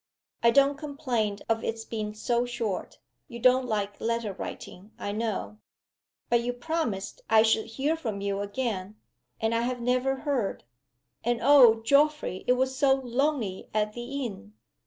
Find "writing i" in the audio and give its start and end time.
4.33-5.11